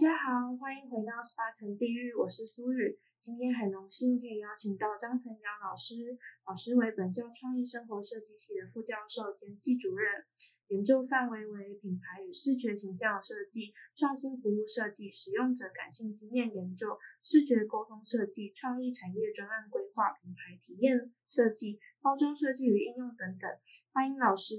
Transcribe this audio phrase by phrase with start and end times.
[0.00, 2.98] 大家好，欢迎回到十八层地狱，我是苏雨。
[3.20, 6.16] 今天很荣幸可以邀请到张晨阳老师，
[6.48, 10.24] 老师为本校创意生活设计系的副教授兼系主任，
[10.68, 23.50] 研究范围为品牌与视觉形象设计、创新服务设计、使用者感性经验研究、视觉沟通设计、创意产业专案规划、品牌体验设计、包装设计与应用等等。
[23.92, 24.56] 欢迎老师。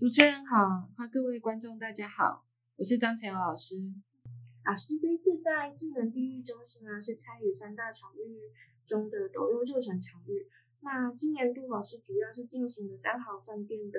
[0.00, 2.46] 主持人好，哈，各位观众大家好，
[2.76, 3.74] 我是张晨阳老师。
[4.68, 8.52] 老师这次在智能地域中心呢，是参与三大场域
[8.86, 10.46] 中的斗六旧城场域。
[10.82, 13.98] 那今年度老师主要是进行了三好饭店的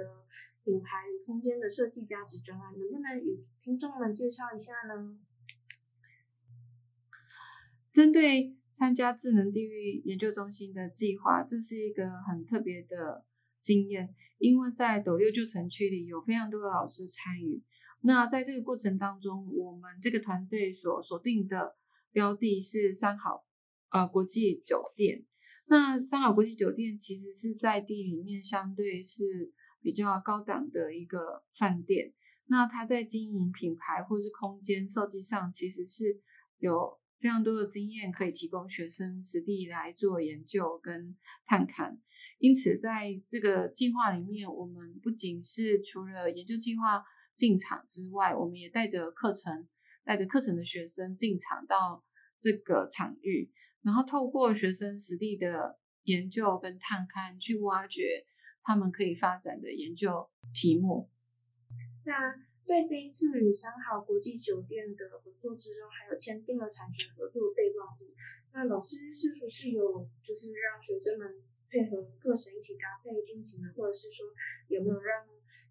[0.64, 5.17] 品牌与空间的设计价值专案，能不能与听众们介绍一下呢？
[7.92, 13.25] 针对参加智能地域研究中心的计划，这是一个很特别的
[13.59, 17.64] 经验，因为在斗六旧城区里有非常多的老师参与。
[18.02, 21.75] 那在这个过程当中，我们这个团队所锁定的
[22.14, 23.45] 标的是三好
[23.89, 25.25] 呃国际酒店。
[25.67, 29.51] 那三好国际酒店其实是在地里面相对是
[29.81, 32.13] 比较高档的一个饭店。
[32.47, 36.22] 那它在经营品牌或是空间设计上，其实是
[36.57, 42.00] 有非常多的经验可以提供学生实地来做研究跟探看。
[42.40, 47.03] 因此，在这个计划里面，我们不仅是除了研究计划。
[47.39, 49.66] 进场之外，我们也带着课程，
[50.03, 52.03] 带着课程的学生进场到
[52.38, 53.50] 这个场域，
[53.81, 58.25] 然后透过学生实地的研究跟探勘，去挖掘
[58.61, 61.09] 他们可以发展的研究题目。
[62.03, 62.35] 那
[62.66, 68.13] 在这一次与三好国际酒店的合作之中，还有签订了产权合作备忘录。
[68.51, 74.28] 那老师是不是有就是让学生们配合课程一起搭配进行的，或者是说
[74.67, 75.25] 有没有让？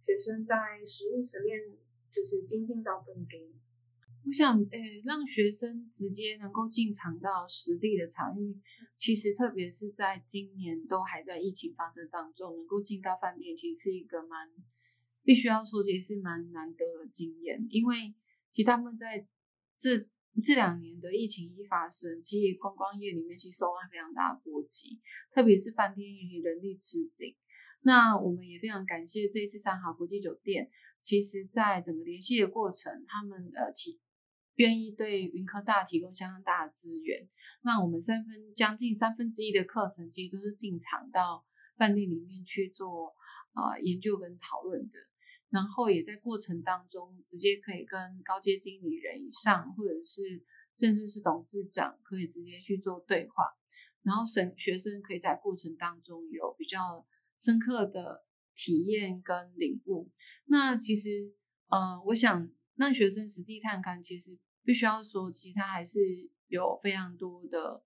[0.08, 1.60] 学生在实物层面
[2.10, 3.38] 就是精进到更多。
[4.24, 8.56] 我想，诶、欸，让学生直接能够进场到实地的场域，
[8.96, 14.48] 其实特别是在今年都还在疫情发生当中，能够进到饭店，其实是一个蛮
[15.22, 17.66] 必须要说，其实是蛮难得的经验。
[17.68, 18.14] 因为
[18.54, 19.26] 其实他们在
[19.76, 20.08] 这
[20.42, 24.98] 这两年的疫情一发生，其实观光业里面其实受到非常大的波及，
[25.34, 27.36] 特别是饭店业人力吃紧。
[27.80, 30.68] 那我们也非常感谢这一次三好国际酒店，
[31.00, 34.00] 其实在整个联系的过程，他们呃提
[34.56, 37.28] 愿意对云科大提供相当大的资源。
[37.62, 41.46] 那我们三分将近三分之一的课程，其实都是进场到
[41.76, 43.14] 饭店里面去做
[43.52, 44.98] 啊、研究跟讨论的，
[45.48, 50.44] 然后也在过程当中直接可以跟高阶经理人以上，或者是
[50.76, 53.44] 甚至是董事长，可以直接去做对话，
[54.02, 57.06] 然后生学生可以在过程当中有比较。
[57.38, 60.10] 深刻的体验跟领悟，
[60.46, 61.32] 那其实，
[61.68, 66.00] 呃，我想让学生实地探勘，其实必须要说，其实它还是
[66.48, 67.82] 有非常多的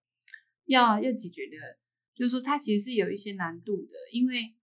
[0.65, 1.79] 要要解决的，
[2.15, 4.55] 就是说它其实是有一些难度的，因为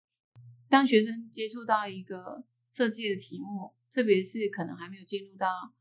[0.67, 5.73] 当学生接触到一个设计的题目，特别是可能还没有进入到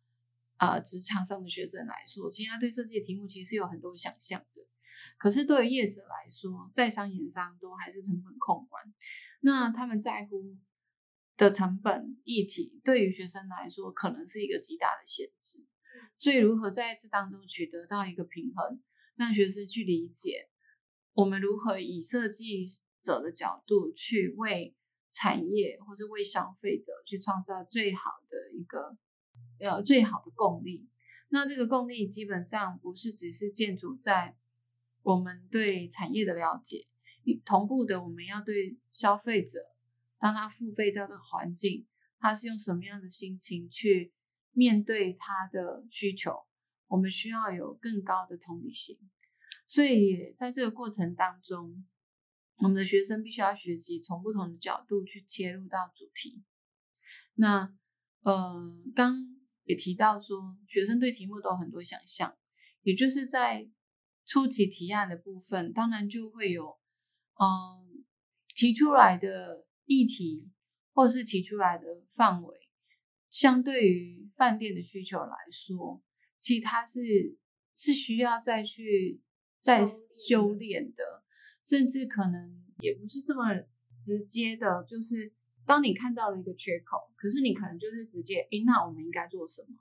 [0.57, 4.63] 啊、职场上的学生来说，其实他对设计的题目其实是有很多想象的。
[5.18, 8.84] 可是对于业者来说，在商言商都还是成本控管，
[9.41, 10.56] 那他们在乎
[11.36, 15.65] 的成本议题，对于学生来说可能是一个极大的限制。
[16.18, 18.80] 所以如何在这当中取得到一个平衡，
[19.16, 20.48] 让学生去理解，
[21.15, 22.66] 我们如何以设计
[23.03, 24.76] 者的角度去为
[25.10, 28.97] 产业或是为消费者去创造最好的一个
[29.59, 30.88] 呃最好的共利。
[31.28, 34.36] 那这个共利基本上不是只是建筑在。
[35.03, 36.86] 我们对产业的了解，
[37.45, 39.60] 同步的，我们要对消费者，
[40.18, 41.86] 当他付费到的环境，
[42.18, 44.12] 他是用什么样的心情去
[44.53, 46.47] 面对他的需求，
[46.86, 48.98] 我们需要有更高的同理心。
[49.66, 51.86] 所以在这个过程当中，
[52.56, 56.42] 我们的学生必须要学习从不同的角度去切入到主题。
[57.34, 57.72] 那，
[58.22, 59.15] 呃，刚
[59.65, 62.36] 也提到说，学生对题目都有很多想象，
[62.83, 63.68] 也就是在
[64.28, 66.78] 初期提案的部分，当然就会有，
[67.41, 67.86] 嗯、呃，
[68.54, 70.51] 提出来的议题
[70.92, 72.59] 或是提出来的范围，
[73.30, 76.03] 相对于饭店的需求来说，
[76.39, 77.39] 其实它是
[77.75, 79.22] 是需要再去
[79.59, 81.25] 再修炼的。
[81.65, 83.45] 甚至可能也不是这么
[84.01, 85.33] 直接的，就是
[85.66, 89.77] 当你看到了一个缺口，可是你可能就是直接，诶，那我们应该做什么？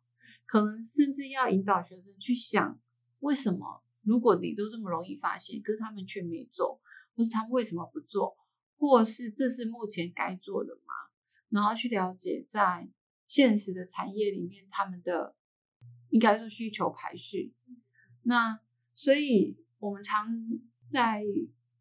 [0.45, 2.77] 可能甚至要引导学生去想，
[3.19, 6.81] 为什么如果你都这么容易发现，可是他们却没做，
[7.15, 8.38] 或是他们为什么不做，
[8.77, 10.94] 或是这是目前该做的吗？
[11.50, 12.89] 然后去了解在
[13.27, 15.36] 现实的产业里面他们的
[16.09, 17.54] 应该说需求排序。
[18.24, 18.59] 那
[18.94, 20.27] 所以我们常
[20.92, 21.24] 在。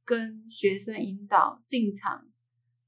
[0.08, 2.30] 跟学生引导进场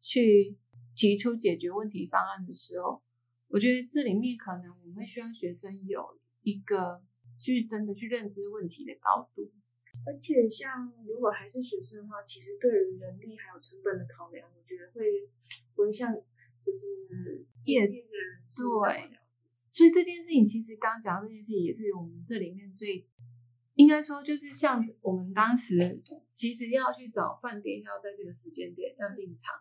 [0.00, 0.56] 去
[0.94, 3.02] 提出解决问题方案的时候，
[3.48, 7.02] 我觉得这里面可能我们会需要学生有一个
[7.38, 9.50] 去真的去认知问题的高度。
[10.06, 15.28] 而且像如果还是学生的话，其实对于人力还有成本的考量，我觉得会
[15.74, 19.18] 不会像就是业界的人士对。
[19.70, 23.06] 所以这件事情其实刚刚讲到这件事情，也是我们这里面最。
[23.74, 26.02] 应该说，就是像我们当时
[26.34, 29.54] 其实要去找饭店，要在这个时间点要进场。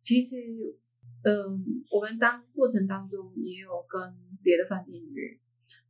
[0.00, 0.74] 其实，
[1.22, 5.38] 嗯，我们当过程当中也有跟别的饭店约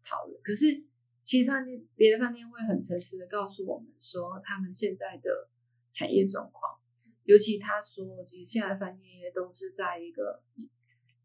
[0.05, 0.43] 讨论。
[0.43, 0.83] 可是，
[1.29, 5.51] 其实饭店别的饭店会很诚实的告诉我们说，他们现在的
[5.91, 6.81] 产业状况，
[7.25, 10.43] 尤其他说，其实现在饭店业都是在一个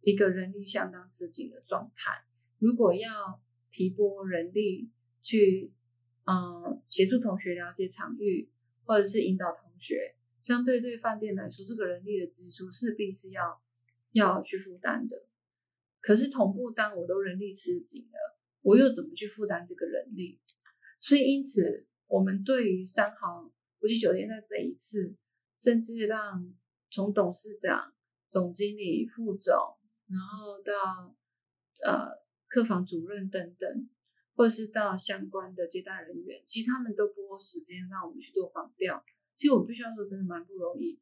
[0.02, 2.26] 一个人力相当吃紧的状态。
[2.60, 3.40] 如果要
[3.72, 4.92] 提拨人力
[5.22, 5.72] 去。
[6.26, 8.50] 嗯，协助同学了解场域，
[8.86, 13.62] 或者是引导同学，相对对饭店来说，这个人力的支出势必是要
[14.14, 15.26] 要去负担的。
[16.00, 20.40] 可是同步，当我都人力吃紧了，我又怎么去负担这个人力？
[21.00, 25.16] 所以，因此，我们对于三好国际酒店在这一次，
[25.62, 26.52] 甚至让
[26.90, 27.94] 从董事长、
[28.32, 29.54] 总经理、副总，
[30.08, 31.16] 然后到
[31.84, 32.10] 呃
[32.48, 33.90] 客房主任等等。
[34.36, 39.06] 或者是到相关的接待人员，其实他们都拨时间让我们去做访调。
[39.38, 41.02] 其实我必须要说，真的蛮不容易的。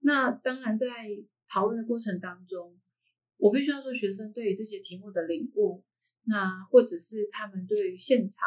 [0.00, 0.86] 那当然，在
[1.48, 2.76] 讨论的过程当中，
[3.36, 5.84] 我必须要说，学生对于这些题目的领悟，
[6.26, 8.38] 那或者是他们对于现场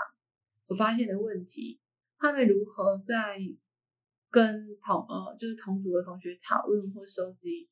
[0.67, 1.79] 所发现的问题，
[2.17, 3.39] 他们如何在
[4.29, 7.67] 跟同呃就是同组的同学讨论或收集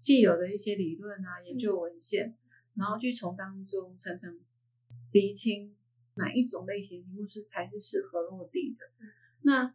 [0.00, 2.36] 既有的一些理论啊、研究文献，
[2.76, 4.40] 然后去从当中层层。
[5.10, 5.76] 厘清
[6.14, 8.84] 哪一种类型题目是才是适合落地的，
[9.42, 9.74] 那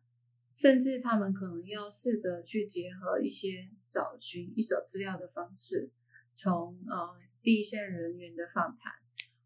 [0.53, 5.91] 甚至他们可能要试着去结合一些找寻一手资料的方式，
[6.35, 8.93] 从呃第一线人员的访谈，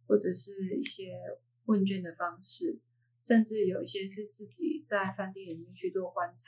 [0.07, 1.17] 或者是一些
[1.65, 2.79] 问卷的方式，
[3.25, 6.43] 甚至有一些是自己在饭店里面去做观察，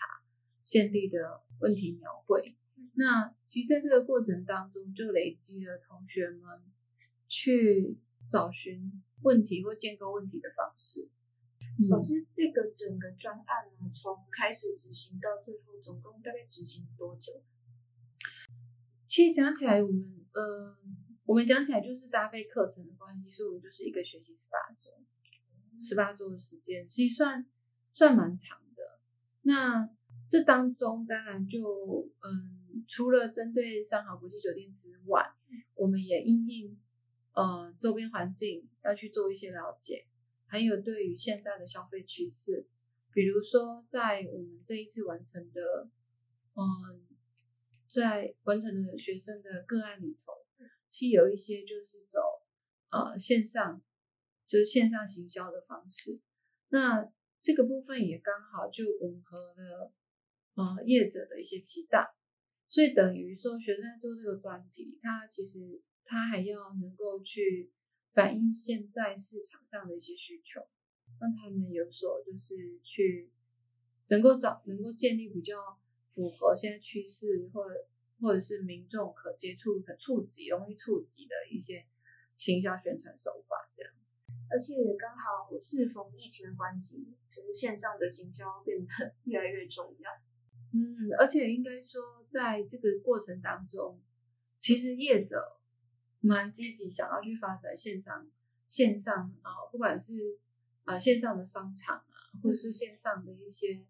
[0.64, 2.56] 现地的问题描绘。
[2.96, 6.62] 那其实在这个过程当中，就累积了同学们
[7.28, 7.98] 去
[8.30, 11.10] 找寻问题或建构问题的方式。
[11.90, 17.42] 老师，这个整个专案呢，从开始执行到最后，总共大概执行多久？
[19.08, 20.78] 其实讲起来，我们呃，
[21.26, 24.92] 我们讲起来就是搭配课程的关系，所以我们就是一个学期十八周，
[25.82, 27.46] 十八周的时间，其实算
[27.94, 29.00] 算蛮长的。
[29.42, 29.90] 那
[30.30, 35.32] 这当中当然就嗯，除了针对三好国际酒店之外，
[35.76, 36.80] 我们也因应。
[37.38, 40.08] 呃，周边环境要去做一些了解，
[40.46, 42.66] 还有对于现在的消费趋势，
[43.12, 45.90] 比如说在我们这一次完成的，
[46.54, 47.04] 嗯、
[47.90, 50.32] 在完成的学生的个案里头，
[50.96, 52.22] 其实有一些就是走
[52.90, 53.84] 呃线上，
[54.48, 56.22] 就是线上行销的方式，
[56.70, 57.12] 那
[57.42, 59.92] 这个部分也刚好就吻合了
[60.54, 62.08] 呃业者的一些期待，
[62.70, 65.82] 所以等于说学生做这个专题，他其实。
[66.08, 67.74] 他还要能够去
[68.14, 70.62] 反映现在市场上的一些需求，
[71.20, 73.32] 让他们有所就是去
[74.10, 75.80] 能够找能够建立比较
[76.12, 77.88] 符合现在趋势或者
[78.26, 81.86] 或者是民众可接触、可触及、容易触及的一些
[82.36, 83.94] 行销宣传手法，这样。
[84.50, 90.10] 而且刚好适逢疫情的关系，就是线上的行销变得 越来越重要。
[90.74, 94.02] 嗯，而且应该说，在这个过程当中，
[94.60, 95.52] 其实业者。
[96.22, 98.28] 蛮积极想要去发展线上
[98.68, 100.40] 线上啊、呃，不管是
[100.86, 103.86] 呃线上的商场啊，或者是线上的一些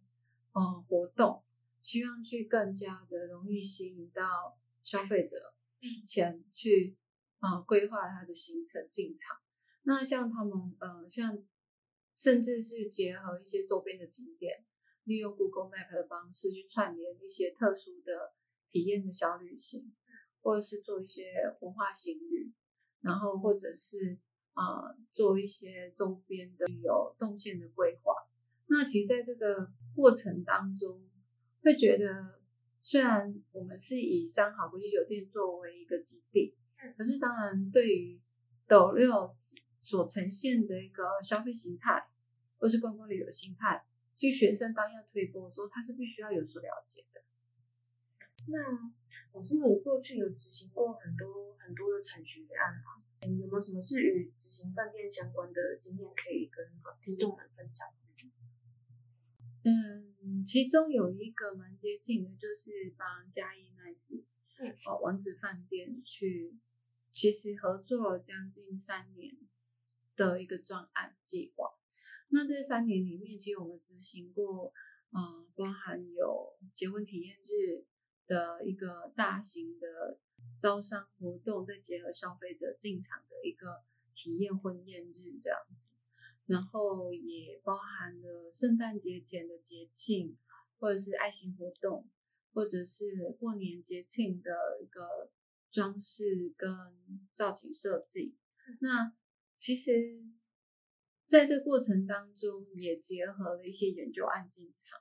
[0.51, 1.42] 呃活动，
[1.86, 6.98] 希望去更加的容易吸引到消费者提前去
[7.38, 9.38] 啊、呃、规划他的行程进场。
[9.84, 11.38] 那像他们呃像
[12.18, 14.65] 甚至是结合一些周边的景点，
[15.04, 18.34] 利用 Google Map 的方式去串联一些特殊的
[18.72, 19.94] 体验的小旅行。
[20.42, 21.24] 或者是做一些
[21.62, 22.54] 文化行旅，
[23.01, 24.15] 然后或者是
[24.54, 28.13] 啊、呃、做一些周边的旅游动线的规划。
[28.68, 31.01] 那其实在这个过程当中，
[31.65, 32.39] 会觉得
[32.84, 36.55] 虽然我们是以三好国际酒店作为一个基地，
[36.95, 38.22] 可是当然对于
[38.67, 39.36] 斗六
[39.81, 42.07] 所呈现的一个消费形态，
[42.60, 43.84] 或是观光旅游形态，
[44.15, 47.24] 其实学生当要推波的时候，他是必须要有所了解的。
[48.48, 48.60] 那
[49.34, 56.63] 老师，你过去有执行过很多很多的产学案吗，有没有什么是与执行饭店相关的经验可以跟
[57.01, 57.88] 听众们分享？
[59.65, 64.24] 嗯，其中有一个蛮接近的，就是帮嘉义 Nice
[64.60, 66.55] 嗯，哦，王子饭店去，
[67.12, 69.36] 其实合作了将近三年
[70.15, 71.74] 的一个专案计划。
[72.29, 74.72] 那这三年里面，其实我们执行过，
[75.12, 77.86] 嗯，包含有结婚体验日。
[78.27, 80.17] 的一个大型的
[80.60, 83.84] 招商活动，再结合消费者进场的一个
[84.15, 85.86] 体验婚宴日这样子，
[86.46, 90.38] 然后也包含了圣诞节前的节庆，
[90.80, 92.08] 或者是爱心活动，
[92.54, 95.32] 或者是过年节庆的一个
[95.72, 96.70] 装饰跟
[97.34, 98.36] 造型设计。
[98.80, 99.14] 那
[99.58, 99.92] 其实
[101.25, 105.00] 在这个过程当中，也结合了一些研究案进场，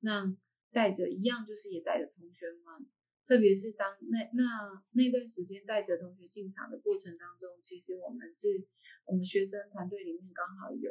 [0.00, 0.36] 那。
[0.74, 2.90] 带着一样，就是也带着同学们，
[3.28, 8.66] 特别是当那那那段时间带着同学进场的过程当中，其实我们是
[9.06, 10.90] 我们学生团队里面刚好有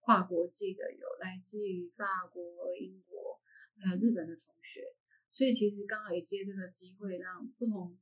[0.00, 3.40] 跨国际的，有来自于法国、英国
[3.78, 4.94] 还有日本的同学，
[5.30, 7.98] 所以其实刚好也借这个机会，让不同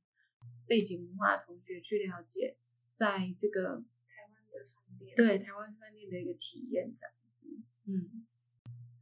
[0.65, 2.57] 背景文化的同学去了解，
[2.93, 7.47] 在这个台湾的饭店，对台湾饭店的一个体验这样子，
[7.85, 8.25] 嗯。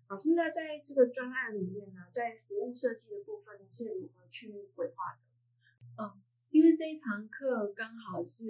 [0.07, 5.19] 好，现在在这个专案里面呢，在服务设计的部分是如何去规划的？
[5.97, 6.21] 嗯，
[6.51, 8.43] 因为这一堂课刚好是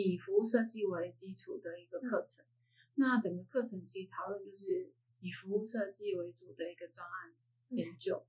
[0.00, 2.48] 以服务设计为基础的一个课程，嗯、
[2.94, 7.34] 那整个课程其实讨论就是以服务设计为主的一个专案
[7.68, 8.24] 研究。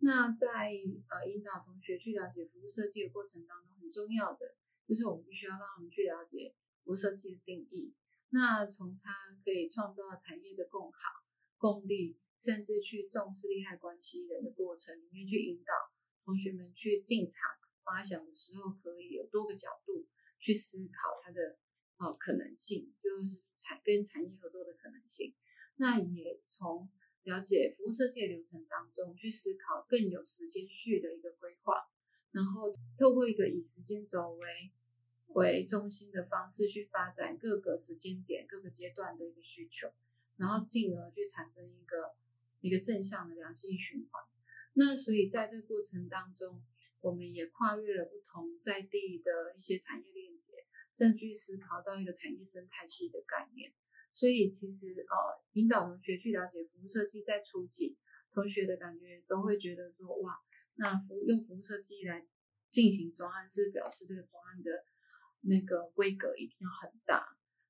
[0.00, 0.72] 嗯、那在
[1.08, 4.54] 呃引导同学去了解服务设计的过程当中，很重要的
[4.86, 7.94] 就是我们必须要让他们去了解服务设计的定义。
[8.30, 9.10] 那从它
[9.44, 10.98] 可以创造产业的共好。
[11.60, 15.72] 共利，甚至去重视利害关系人的过程里面去引导
[16.24, 17.34] 同学们去进场
[17.82, 20.06] 发想的时候，可以有多个角度
[20.38, 21.58] 去思考它的
[21.98, 25.34] 呃可能性，就是产跟产业合作的可能性。
[25.76, 26.88] 那也从
[27.24, 31.88] 了解服务设计的流程当中去思考更有时间序的一个规划，
[32.32, 34.72] 然后透过一个以时间轴为
[35.34, 39.92] 为中心的方式去发展各个时间点、各个阶段的一个需求。
[40.36, 42.14] 然后进而去产生一个
[42.60, 44.22] 一个正向的良性循环。
[44.74, 46.62] 那所以在这个过程当中，
[47.00, 50.54] 我们也跨越了不同在地的一些产业链接，
[50.96, 53.72] 甚至去思考到一个产业生态系的概念。
[54.12, 55.14] 所以其实呃，
[55.52, 57.96] 引导同学去了解服务设计，在初期
[58.32, 60.34] 同学的感觉都会觉得说，哇，
[60.76, 62.26] 那服用服务设计来
[62.70, 64.84] 进行专案，是表示这个专案的
[65.42, 67.26] 那个规格一定要很大。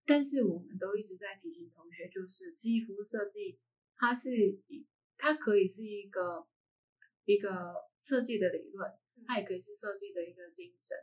[0.07, 3.59] 但是我们都一直在提醒同学，就是其实服务设计，
[3.97, 4.31] 它是
[5.19, 6.47] 它可以是一个
[7.27, 8.91] 一个设计的理论，
[9.27, 10.97] 它也可以是设计的一个精神，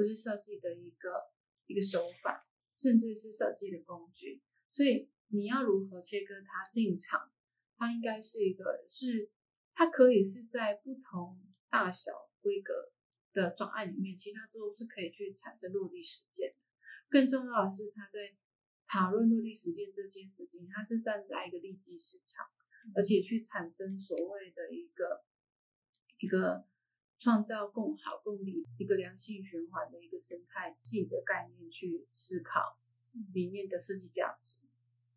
[0.00, 1.30] 或是设计的一个
[1.66, 4.40] 一个手法，甚至是设计的工具。
[4.72, 7.30] 所以你要如何切割它进场，
[7.76, 9.30] 它应该是一个是
[9.74, 11.38] 它可以是在不同
[11.68, 12.90] 大小规格
[13.34, 16.54] 的专案里面，其他都是可以去产生落地实践。
[17.10, 18.34] 更重要的是，它在
[18.88, 22.46] 讨论落地实践这件事情，它是站在一个利基市场，
[22.94, 25.22] 而且去产生所谓的一个
[26.20, 26.64] 一个
[27.20, 32.78] 创造共好共利、一个良性循环的一个生态系的概念去思考
[33.32, 34.56] 里面的设计价值。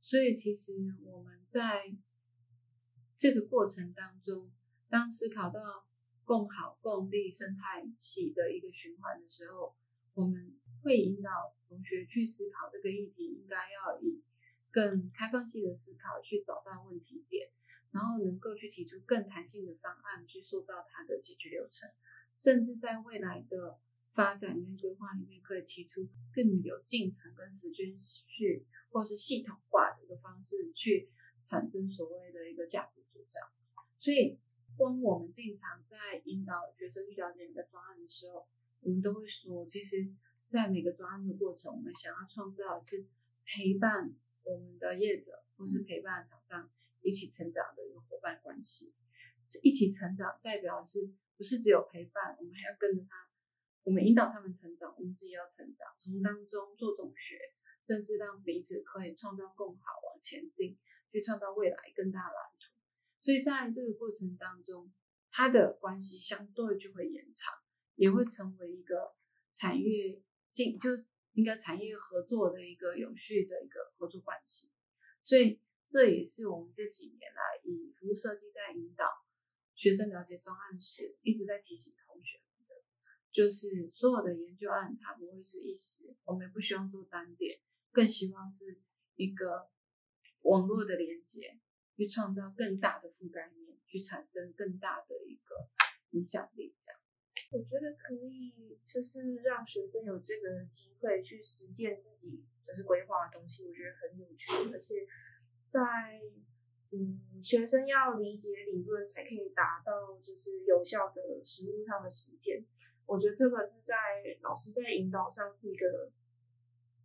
[0.01, 0.74] 所以，其实
[1.05, 1.95] 我们在
[3.17, 4.51] 这个过程当中，
[4.89, 5.88] 当思考到
[6.25, 9.74] 共好共利生态系的一个循环的时候，
[10.13, 14.22] 我们会引导同学去思考这个议题，应该要以
[14.72, 17.50] 更开放性的思考去找到问题点，
[17.93, 21.89] 然后能够去提出更弹性的方案去塑造它的解决流程，
[22.33, 23.79] 甚至在未来的
[24.13, 31.09] 发展跟规划里面，可以提出更有进程跟时间序，或是系统化的一个方式去
[31.41, 33.43] 产生所谓的一个价值主张。
[34.00, 34.39] 所以，
[34.75, 38.47] 光我们经常在引导学生去了解每个专案的时候，
[38.81, 40.12] 我们都会说，其实，
[40.50, 43.05] 在每个专案的过程，我们想要创造的是
[43.45, 44.12] 陪伴
[44.43, 46.69] 我们的业者，或是陪伴厂商
[47.03, 48.93] 一起成长的一个伙伴关系。
[49.48, 53.29] 这一起成长，代表是不是只有陪伴，我们还要跟着他。
[53.83, 57.38] 我们引导他们成长，我们自己要成长，从当中做总学，
[57.86, 60.79] 甚至让彼此可以创造更好往前进，
[61.12, 62.72] 去创造未来更大的蓝图。
[63.19, 64.91] 所以在这个过程当中，
[65.29, 67.53] 他的关系相对就会延长，
[67.95, 69.13] 也会成为一个
[69.51, 70.22] 产业
[70.53, 70.89] 进就
[71.33, 74.69] 应该产业合作的一个有序的一个合作关系。
[75.25, 75.60] 所以
[75.93, 79.05] 这也是我们这几年来以服务设计在引导
[79.75, 82.73] 学生了解专案时，一直在提醒同学的。
[83.31, 87.59] 就是所有的研究案，它不会是一时，我们不希望做单点，
[87.91, 88.81] 更希望是
[89.17, 89.69] 一个
[90.41, 91.59] 网络的连接，
[91.95, 95.69] 去创造更大的覆盖面，去产生更大的一个
[96.17, 96.73] 影响力。
[96.83, 97.00] 这样，
[97.51, 105.05] 我觉得可以，就是让学生有这个机会去实践自己就是规划的东西，我觉得很有趣，而且
[105.74, 106.22] 在
[106.92, 112.63] 嗯，学生要理解理论，才可以达到就是有效的实物上的实践。
[113.08, 113.96] 我觉得这个是在
[114.42, 116.12] 老师在引导上是一个，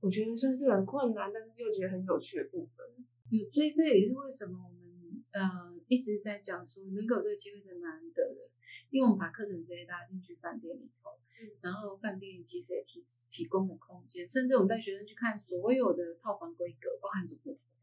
[0.01, 2.87] 我觉得算是很困难，但是又觉得很有趣的部分。
[3.31, 8.51] 有，所以这也是为什么我们呃一直在讲说能够有这个机会是难得的，
[8.91, 17.78] 因为我们把课程直接拉进去饭店里头，嗯、然后饭店其实也提提供了空间，甚至我们带学生去看所有的套房规格，包含总统套房，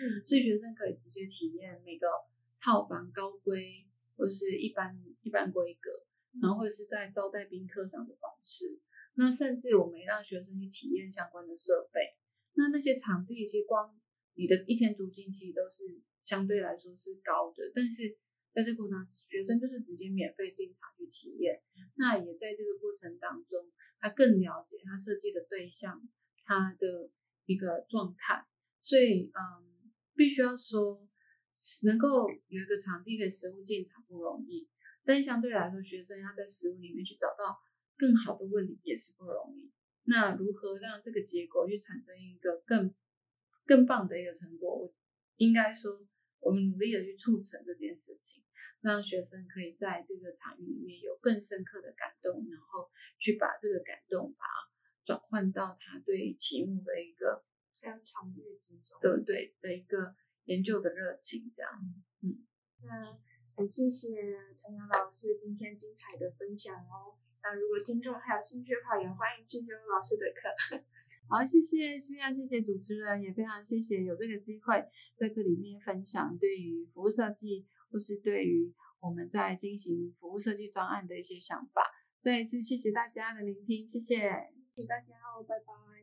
[0.00, 2.08] 嗯，所以学生可以直接体验每个
[2.60, 5.90] 套房高规或者是一般一般规格。
[6.40, 8.78] 然后或者是在招待宾客上的方式，
[9.14, 12.14] 那甚至我们也让学生去体验相关的设备。
[12.54, 13.98] 那那些场地其实光
[14.34, 18.16] 你的一天租金其实都是相对来说是高的，但是
[18.54, 21.60] 在这个过程学生就是直接免费进场去体验。
[21.96, 26.00] 那也在这个过程当中，他更了解他设计的对象，
[26.44, 27.10] 他的
[27.46, 28.46] 一个状态。
[28.84, 29.69] 所以，嗯，
[30.20, 31.00] 必须要说，
[31.84, 34.68] 能够有一个场地可以实务进场不容易。
[35.02, 37.58] 但相对来说，学生要在实物里面去找到
[37.96, 39.72] 更好的问题也是不容易。
[40.04, 42.94] 那如何让这个结果去产生一个更
[43.64, 44.76] 更棒的一个成果？
[44.76, 44.94] 我
[45.36, 46.06] 应该说，
[46.40, 48.44] 我们努力的去促成这件事情，
[48.82, 54.44] 让学生可以在这个场域里面有更深刻的感动，然后去把这个感动把
[55.02, 57.42] 转换到他对题目的一个
[57.80, 60.14] 非常强烈之中，对对的一个
[60.44, 61.70] 研究的热情，这样，
[62.22, 62.44] 嗯，
[62.82, 63.18] 那。
[63.56, 64.08] 很谢谢
[64.56, 67.12] 陈阳老师今天精彩的分享哦。
[67.42, 70.80] 那如果听众还有兴趣的话，也欢迎去修老师的课。
[71.28, 74.82] 好，谢谢，非常谢谢主持人，也非常谢谢有这个机会
[75.18, 81.82] 在这里面分享对于服务设计或是对于我们在进行服务设计专案的一些想法。
[82.18, 85.99] 再一次谢谢大家的聆听，谢谢，谢谢大家哦，拜拜。